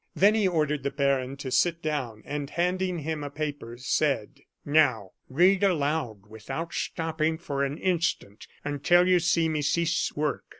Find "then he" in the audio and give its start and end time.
0.15-0.47